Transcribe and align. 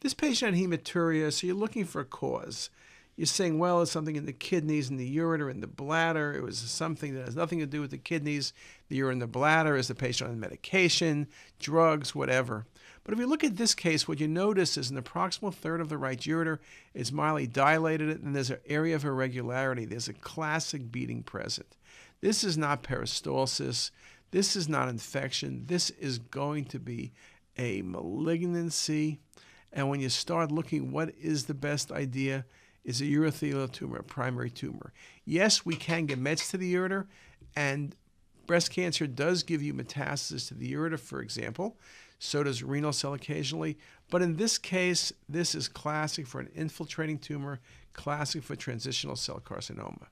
This 0.00 0.14
patient 0.14 0.56
had 0.56 0.64
hematuria, 0.64 1.32
so 1.32 1.46
you're 1.46 1.56
looking 1.56 1.84
for 1.84 2.00
a 2.00 2.06
cause. 2.06 2.70
You're 3.16 3.26
saying, 3.26 3.58
well, 3.58 3.82
it's 3.82 3.90
something 3.90 4.16
in 4.16 4.24
the 4.24 4.32
kidneys, 4.32 4.88
in 4.88 4.96
the 4.96 5.16
ureter, 5.16 5.50
in 5.50 5.60
the 5.60 5.66
bladder. 5.66 6.32
It 6.32 6.42
was 6.42 6.56
something 6.58 7.14
that 7.14 7.26
has 7.26 7.36
nothing 7.36 7.58
to 7.58 7.66
do 7.66 7.82
with 7.82 7.90
the 7.90 7.98
kidneys, 7.98 8.54
the 8.88 8.96
urine, 8.96 9.18
the 9.18 9.26
bladder. 9.26 9.76
Is 9.76 9.88
the 9.88 9.94
patient 9.94 10.30
on 10.30 10.40
medication, 10.40 11.26
drugs, 11.58 12.14
whatever? 12.14 12.64
But 13.04 13.12
if 13.12 13.20
you 13.20 13.26
look 13.26 13.44
at 13.44 13.58
this 13.58 13.74
case, 13.74 14.08
what 14.08 14.20
you 14.20 14.28
notice 14.28 14.78
is 14.78 14.90
an 14.90 15.02
approximal 15.02 15.52
third 15.52 15.82
of 15.82 15.90
the 15.90 15.98
right 15.98 16.18
ureter 16.18 16.60
is 16.94 17.12
mildly 17.12 17.46
dilated, 17.46 18.22
and 18.22 18.34
there's 18.34 18.50
an 18.50 18.60
area 18.66 18.96
of 18.96 19.04
irregularity. 19.04 19.84
There's 19.84 20.08
a 20.08 20.14
classic 20.14 20.90
beating 20.90 21.22
present. 21.22 21.76
This 22.22 22.42
is 22.42 22.56
not 22.56 22.82
peristalsis. 22.82 23.90
This 24.30 24.56
is 24.56 24.66
not 24.66 24.88
infection. 24.88 25.64
This 25.66 25.90
is 25.90 26.18
going 26.18 26.64
to 26.66 26.78
be 26.78 27.12
a 27.58 27.82
malignancy. 27.82 29.18
And 29.72 29.88
when 29.88 30.00
you 30.00 30.08
start 30.08 30.50
looking, 30.50 30.90
what 30.92 31.14
is 31.20 31.44
the 31.44 31.54
best 31.54 31.92
idea? 31.92 32.44
Is 32.82 33.02
a 33.02 33.04
urothelial 33.04 33.70
tumor, 33.70 33.98
a 33.98 34.02
primary 34.02 34.50
tumor. 34.50 34.92
Yes, 35.26 35.66
we 35.66 35.76
can 35.76 36.06
get 36.06 36.18
mets 36.18 36.50
to 36.50 36.56
the 36.56 36.74
ureter, 36.74 37.06
and 37.54 37.94
breast 38.46 38.70
cancer 38.70 39.06
does 39.06 39.42
give 39.42 39.62
you 39.62 39.74
metastasis 39.74 40.48
to 40.48 40.54
the 40.54 40.72
ureter, 40.72 40.98
for 40.98 41.20
example. 41.20 41.78
So 42.18 42.42
does 42.42 42.62
renal 42.62 42.92
cell 42.92 43.14
occasionally. 43.14 43.78
But 44.10 44.22
in 44.22 44.36
this 44.36 44.58
case, 44.58 45.12
this 45.28 45.54
is 45.54 45.68
classic 45.68 46.26
for 46.26 46.40
an 46.40 46.50
infiltrating 46.54 47.18
tumor, 47.18 47.60
classic 47.92 48.42
for 48.42 48.56
transitional 48.56 49.16
cell 49.16 49.40
carcinoma. 49.40 50.06